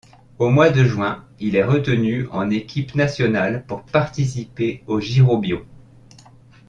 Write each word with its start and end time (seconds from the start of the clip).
Au 0.39 0.49
mois 0.49 0.71
de 0.71 0.83
juin, 0.83 1.25
il 1.39 1.55
est 1.55 1.63
retenu 1.63 2.27
en 2.31 2.49
équipe 2.49 2.95
nationale 2.95 3.67
pour 3.67 3.83
participer 3.83 4.83
au 4.87 4.99
Girobio. 4.99 5.63